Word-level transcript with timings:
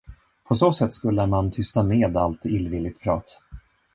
På 0.47 0.55
så 0.55 0.71
sätt 0.71 0.93
skulle 0.93 1.25
man 1.27 1.51
tysta 1.51 1.83
ned 1.83 2.17
allt 2.17 2.45
illvilligt 2.45 3.01
prat. 3.01 3.39